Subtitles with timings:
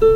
[0.00, 0.06] は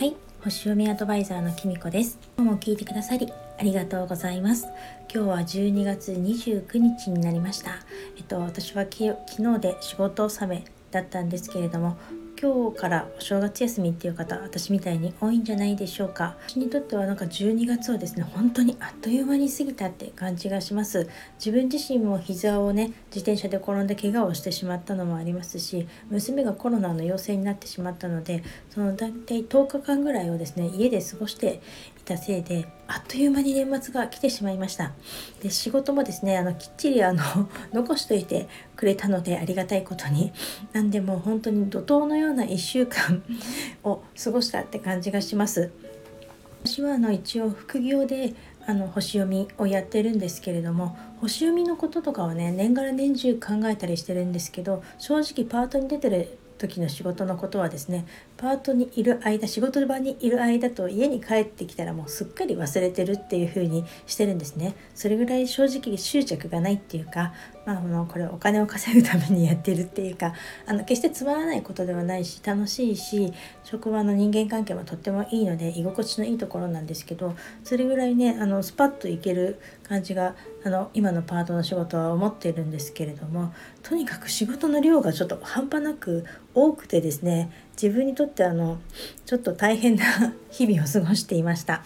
[0.00, 2.18] い星読みアドバイザーのきみこです。
[2.38, 4.66] 今日も聞いてくださりありがとうございます。
[5.14, 7.72] 今日は12月29日になりました。
[8.16, 9.14] えっと私は昨
[9.54, 11.98] 日で仕事納めだったんですけれども
[12.44, 16.36] 今日からお正月休みっていう方私みたいに多いんじゃないでしょうか。
[16.46, 21.08] 私にとってはなんか12月はですね本当にあっという間に過ぎたって感じがします。
[21.38, 31.62] 自分自身も膝をね自転車で転んで怪我をしてしまったのもありますし娘がコロナの陽性になってしまったのでその大体10日間ぐらいをですね家で過ごして
[32.04, 34.92] たせいであっという間に年末が来てしまいました。
[35.42, 37.22] で仕事もですねあのきっちりあの
[37.72, 40.32] 残しといてくれたのでありがたいことに。
[40.72, 43.22] なんでも本当に怒涛のような1週間
[43.82, 45.70] を過ごしたって感じがします。
[46.64, 48.34] 私はあの一応副業で
[48.66, 64.74] あの星読みをやってるんですけれども星読みのこととかはね年がら年中考えたりしてるんですけど正直パートに出てる時の仕事のことはですねパートにいる間仕事場にいる間と家に帰ってきたらもうすっかり忘れてるっていう風にしてるんですね。
[64.94, 67.32] それぐらい正直執着がないっていうか
[67.66, 70.34] まあ、あのこれお金を稼ぐためにやってるっていうか
[70.66, 88.78] あの決してつまらないことではないし楽しいし職場の人間関係もとってもいいので居心地のいいところなんですけどそれぐらいねあのスパッといける感じがあの今のパートの仕事は思っているんですけれどもとにかく仕事の量がちょっと半端なく多くてですね自分にとってあの
[89.26, 90.04] ちょっと大変な
[90.50, 91.84] 日々を過ごしていました。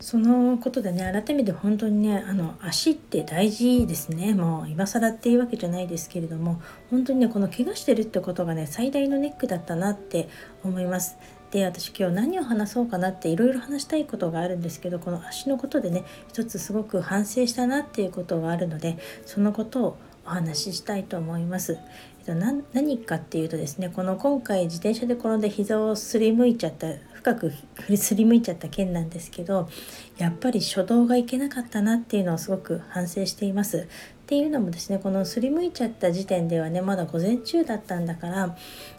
[0.00, 10.28] そのことでね改めて本当にねあの足って大事ですねもう今更っていうわけじゃないですけれども本当にねこの怪我してるってことがね最大のネックだったなって
[10.64, 11.16] 思います。
[11.50, 21.78] で私今日何を話そうかなっていろいろ話したいことがあるんですけどこの足のことでね一つすごく反省したなっていうことがあるのでそのことをお話ししたいと思います。
[22.20, 27.52] えっと、何かっていうとですねこの今回自転車で転んで膝をすりむいちゃった深く
[27.96, 29.68] すりむいちゃった件なんですけど
[30.18, 33.88] やっぱり初動がいけなかったなっていうのをすごく反省しています。
[34.30, 38.56] っていうのもですねこのすりむいちゃった時点ではねまだ午前中だったんだから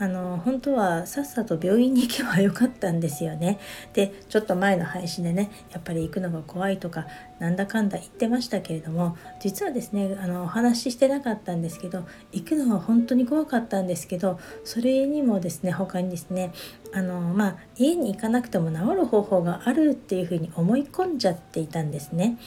[0.00, 3.60] あの本当はさっさと病院に行けばよかったんですよね。
[3.92, 7.06] でちょっと前の配信でねやっぱり行くのが怖いとか
[7.38, 16.52] なんだかんだ言ってましたけれども実はですねあのお話ししてなかったんですけど行くのは本当に怖かったんですけどそれにもですね他にですね
[16.92, 22.38] あのまあ家に行かなくても治る方法があるっていうふうに思い込んじゃっていたんですね。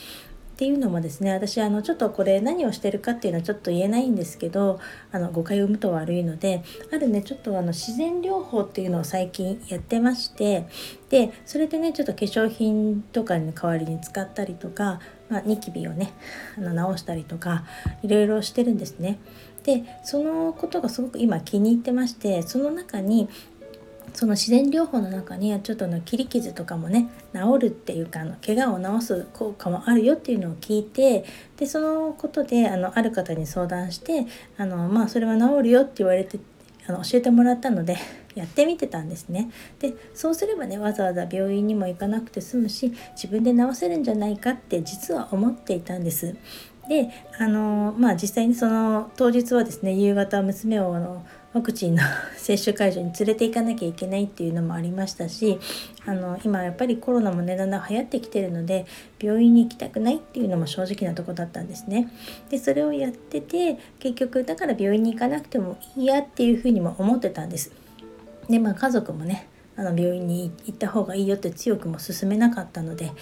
[0.56, 4.80] っていうのもですね私あのちょっとこれ何をしてるかっていうのはちょっと言えないんですけど
[5.12, 10.66] あの誤解を生むと悪いのであるねちょっとあの自然療法っていうのを最近やってまして
[11.10, 16.14] でそれでねちょっと化粧品とかに代わりに使ったりとか、まあ、ニキビをね
[16.56, 17.64] あの直したりとか
[18.02, 19.18] いろいろしてるんですね。
[19.62, 23.28] でそのことがすごく今気に入ってましてその中に
[24.14, 31.24] その自然療法の中にはちょっとの切り傷とかもね治るっていうかあの怪我を治す効果もあるよっていうのを聞いて
[31.56, 36.38] でそのことであのある方に相談してあのまあそれは治るよって言われて
[36.88, 37.96] あの教えてもらったので
[38.34, 39.50] やってみてたんですね。
[39.78, 46.34] でそうすればねわざわざ病院にも行かなくて済むし自分で治せるんじゃないかって実は思っていたんです。
[46.88, 51.24] であのまあ実際にその当日はですね夕方娘をあの
[51.56, 52.02] ワクチンの
[52.36, 55.58] 接種会場に連れて行かなきゃいけないっていうのもありましたし
[56.04, 58.84] あの今やっぱりコロナもねだんだん流行ってきてるので
[59.18, 62.12] 病院に行きたくないっていうのも正直なとこだったんですね。
[62.50, 67.72] でそれをやってて結局だから病院に行かなくてもいいやっていうふうにも思ってたんです。
[68.50, 73.12] でまあ家族もねあの病院に行った方がいいよって強くも勧めなかったので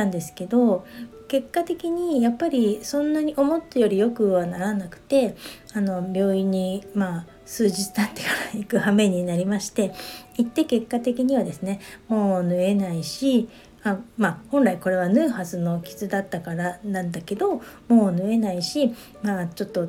[0.00, 0.86] たんですけど
[1.28, 5.36] 結果的にやっぱりそんなに思ったよりよくはならなくて
[5.74, 9.92] あの病院にまあ数日経ってから行く羽目になりまして
[10.36, 13.48] 行って結果的にはですねもう縫えないし
[13.84, 19.88] あまあ本来これは縫うはずの傷だったからなんだけどもう縫えないしまあちょっと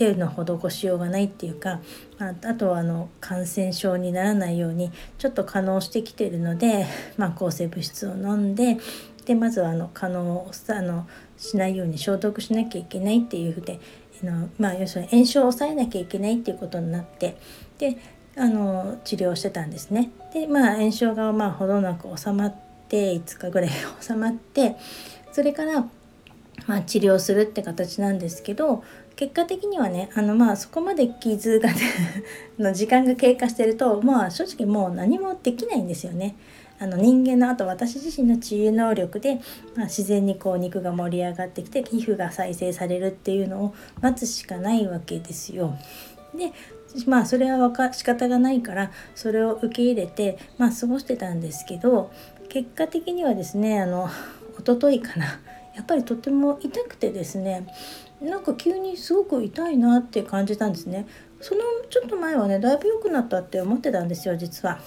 [0.00, 1.80] 手の施しようがないっていうか、
[2.18, 6.86] まあ、あとはあの感染症にならないようにちょっと可能してきてるので、
[7.18, 8.78] まあ、抗生物質を飲んで
[9.24, 11.06] でまずはあの可能をあの
[11.36, 13.80] しないように消毒しなきゃいけないっていうふうで
[14.24, 17.36] の、まあ、要するに炎症を抑えなきゃいけないっていうことになって
[17.78, 17.96] で
[18.36, 20.10] あの治療してたんですね。
[20.32, 22.54] でまあ炎症がまあほどなく収まっ
[22.88, 23.70] て5日ぐらい
[24.00, 24.76] 収まって
[25.32, 25.86] それから
[26.66, 28.84] まあ、治療するって形なんですけど
[29.16, 31.70] 結果的にはねあのまあそこまで傷が、
[32.58, 36.36] の時間が経過してるとまあ正直もう何もできないんですよね。
[36.80, 39.34] あの人間のあと私自身の治癒能力で、
[39.76, 45.76] まあ、自然にこう肉が盛り上がってきて皮膚が再生されるっていうのを待つしかないわけですよ。
[46.34, 46.52] で
[47.06, 52.10] まあそれはわか仕方がないからそれを受け入れてまあ過ごしてたんですけど
[52.48, 54.08] 結果的にはですねあの
[54.58, 55.40] 一昨日かな
[55.74, 57.66] やっぱりとても痛くてですね
[58.20, 61.06] なんか急にすごく痛いなって感じたんですね
[61.40, 64.80] そのちょっと前はねだいぶ良くなったって思ってたんですよ実は。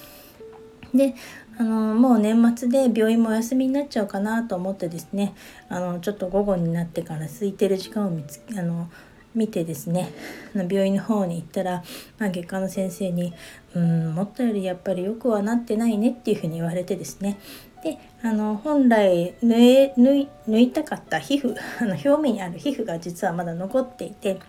[0.94, 1.16] で
[1.58, 5.36] あのもう年末で病院もお休みになっちゃうかなと思ってですね。
[5.70, 8.90] あのちょっと午後になってから空いてる時間を見つあの
[9.36, 10.12] 見てですね。
[10.54, 11.84] 病院の方に行ったら、
[12.18, 13.34] まあ、外科の先生に
[13.76, 17.38] 「うん思ったよりやっぱりよくはなってないね」っていうふうに言われてですね。
[17.84, 24.40] であの本来抜いたかった皮膚あの表面にある皮膚が実はまだ残っていて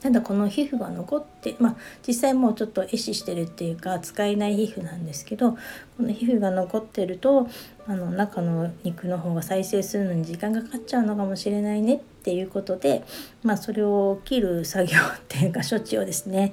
[0.00, 5.58] ただこの皮膚が残ってまあ実際もうちょっと壊死してるっていうか使えない皮膚なんですけどこ
[6.00, 7.48] の皮膚が残ってると
[7.86, 13.04] あの中の肉の方が再生するのに時間がかかっちゃうのかもしれないねっていうことで、
[13.42, 16.52] まあ、それを切る作業っていうか処置をですね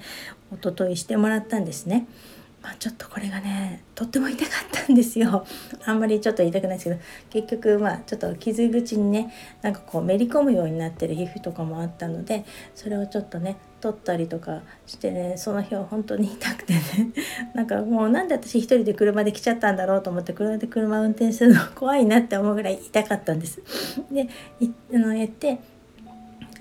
[0.51, 2.07] おとといしてもらったんですね。
[2.65, 5.45] まあ、ちょっとこれがねとっても痛かったんですよ。
[5.85, 7.01] あんまりちょっと痛くないですけど。
[7.29, 9.31] 結局まあちょっと傷口にね
[9.61, 16.79] なんかこうめり込むようになってる皮膚とかもあったのでそれをちょっとね取ったりとかしてねその日は本当に痛くてね。
[17.53, 23.61] なんかもうなんで私一人で車で来ちゃったんだろうと思って車で車運転するの怖いなって思うぐらい痛かったんです。
[24.11, 24.27] で
[24.91, 25.59] あのやって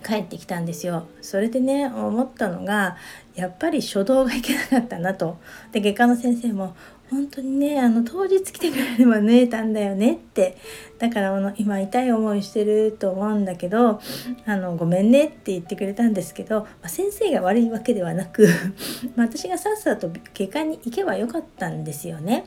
[0.05, 1.07] 帰ってきたんですよ。
[1.23, 2.97] それでね思ったのが
[3.35, 5.39] やっぱり初動がいけなかったなと。
[5.73, 6.77] で外科の先生も
[7.11, 10.57] 本当にねあの当日来てくれれば縫えたんだよねって
[11.05, 14.01] だからあの今痛い思いしてると思うんだけど
[14.47, 18.49] あのごめんねって言ってくれたんですけど、まあ、先生が悪いわけではなく
[19.15, 22.47] 私がさっさと外科に行けばよかったんですよね。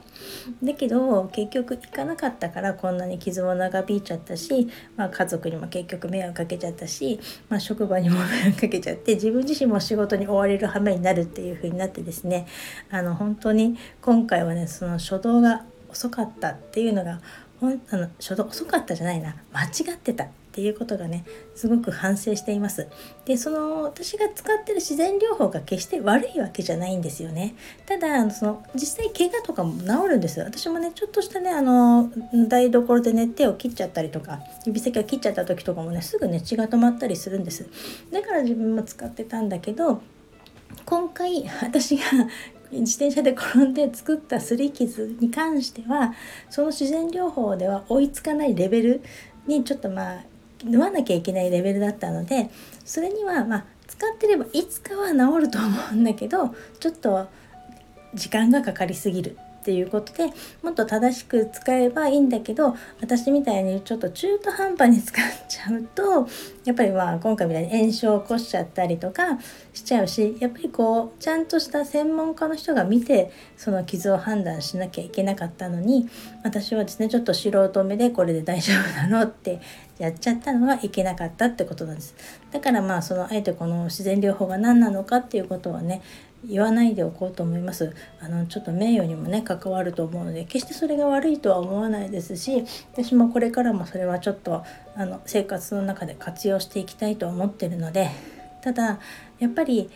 [0.60, 4.66] だけど結局行かなかったからこんなに傷も長引いちゃったし、
[4.96, 12.48] まあ、家族にも結局迷惑かけちゃったし、まあ、職場にも迷惑かけちゃって自分自身も仕事に追われる羽目になるっていう風になってですね
[12.90, 17.20] あの本当に今回はねその初動が遅かったっていうのが
[17.60, 19.36] ほんあの初動遅かったじゃないな。
[19.52, 21.24] 間違ってたっていうことがね
[21.54, 22.88] すごく反省しています。
[23.24, 27.54] でその私が使ってる自然療法が決して悪いわけじゃないんですよね。
[27.86, 32.10] ただその実際怪我とかも治るんです私もねちょっとしたねあの
[32.48, 37.68] 台所でね手を切っちゃったりとか指先を切っちゃった時とかもねすぐね血が止まったりするんです。
[38.12, 40.00] だから自分も使ってたんだけど
[40.84, 42.02] 今回私が
[42.70, 46.14] 自転車で転んで作ったすり傷に関しては
[46.50, 49.02] その自然療法では追いつかないレベル
[49.46, 50.24] にちょっとまあ
[50.64, 52.50] 縫わなきゃいけないレベルだったので
[52.84, 57.28] それにはまあ使ってればいつかは治ると思うんだけどちょっと
[58.14, 59.36] 時間がかかりすぎる。
[59.68, 60.32] っていうことで
[60.62, 66.26] もっと正しく使えばいいんだけど私みたいにちょっと中途半端に使っちゃうと
[66.64, 69.38] やっぱりまあ今回みたいに炎症を起こしちゃったりとか
[69.74, 76.08] しちゃうしやっぱりこうちゃんとした専門家の人が見てその傷を判断しなきゃいけなかったのに
[76.44, 79.60] 私はですねちょっと素人目でこれで大丈夫なのって
[79.98, 82.14] やっちゃったのはいけなかったってことなんです。
[82.52, 86.02] だからまあそのあえてこの自然療法が何なのかっていうことはね
[86.46, 94.64] 言わないでおこうと思いますあのちょっと名誉にもね関わると思うので決してそれが悪いとは思わないですし私もこれからもそれはちょっと
[94.94, 98.10] あの生活の中で活用していきたいと思ってるので
[98.62, 99.00] ただ
[99.40, 99.90] やっぱり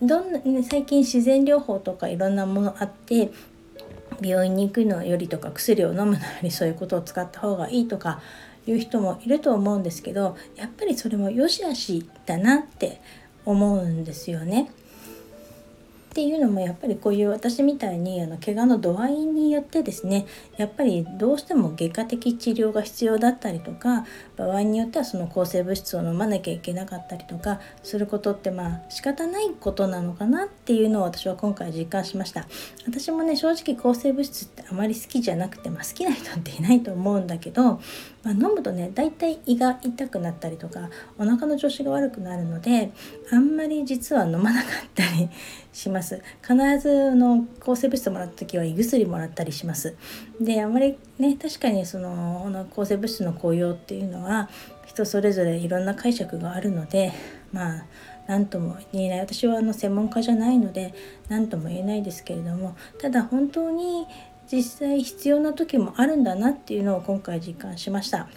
[0.00, 3.30] どんな最近自然療法とかいろんなものあって
[4.20, 8.20] 病院に行くのよりとか薬を飲むのよりそういうことを使った方がいいとか
[8.66, 13.00] いう人もいると思うんですけどやっぱりそれも良し悪しだなって
[13.44, 14.70] 思うんですよね。
[16.12, 20.26] っていうのもやっぱりこういう私みたいにあの怪我の度合いによってですね
[20.58, 24.04] やっぱりどうしても外科的治療が必要だったりとか
[24.36, 32.46] 場合によってはその抗生物質を飲まなきゃいけなかったりとかすることってまあ仕方ないことなのかなっていうのを私は今回実感しました。
[32.86, 37.80] 私もね正直抗生物質ってあまり好きじゃなくて、まあ、好きな人っていないと思うんだけど
[38.22, 42.92] まあ、飲むとね大体胃が痛くなったりとかお腹の調子が悪くなるので
[43.32, 45.28] あんまり実は飲まなかったり
[45.72, 46.01] します。
[46.02, 49.96] 必ずの抗生物質もらった時は胃薬もらったりします。
[50.40, 54.48] であまりね確かにその抗生物質の効用っていうのは
[54.86, 57.12] 人それぞれいろんな解釈があるので
[57.52, 57.84] まあ
[58.26, 59.20] 何とも言えない。
[59.20, 60.94] 私はあの専門家じゃないので
[61.28, 64.06] 何とも言えないですけれどもただ本当に
[64.50, 68.28] 実際必要な時もあるんだなっていうのを今回実感しました。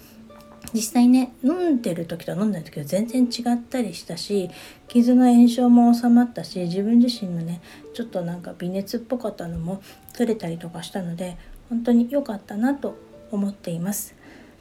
[0.74, 4.50] 実際ね飲んでる時と飲んでる時は全然違ったりしたし
[4.88, 7.62] 傷の炎症も収まったし自分自身のね
[7.94, 9.82] ちょっとなんか微熱っぽかったのも
[10.14, 11.38] 取れたりとかしたので
[11.70, 12.98] 本当に良かったなと
[13.32, 14.16] 思っています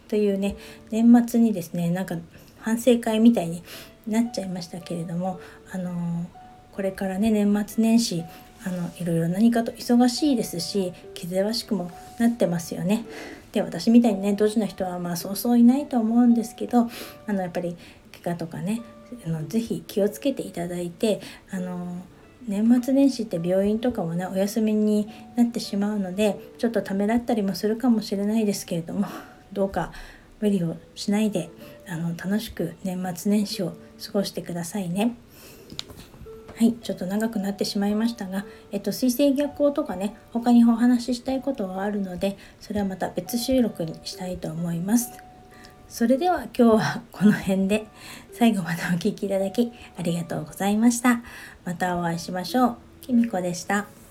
[0.09, 0.57] というね
[0.91, 2.17] 年末にですねなんか
[2.61, 3.63] 反省会みたいに
[4.07, 5.41] なっちゃいましたけれども
[5.73, 6.45] あのー
[6.75, 8.25] これからね年末年始
[8.67, 13.05] あのいろいろ何かと忙しいですし気ぜわしくもなってますよね。
[13.55, 16.89] で私みたいにねドジな人はまあそうそういないと思うんですけど
[17.27, 17.77] あのやっぱり
[18.25, 18.83] 怪我とかね
[19.25, 21.21] あのぜひ気をつけていただいて
[21.53, 22.03] あの
[22.49, 29.07] 年末年始って病院とかもねお休みになってしまうのでちょっとためらったりもするかもしれないですけれども
[29.53, 29.93] どうか
[30.41, 31.49] 無理をしないで
[31.87, 35.15] あの楽しく年末年始を過ごしてくださいね。
[36.57, 45.13] はい、ちょっと長くなってしまいましたが、えっと、水星逆行とかね他にお話ししたいことはあるのでそれはまた別収録にしたいと思います。
[45.89, 47.87] それでは今日はこの辺で
[48.33, 51.23] 最後までお聴きいただきありがとうございました。
[51.65, 52.77] またお会いしましょう。
[53.01, 54.04] きみこでした。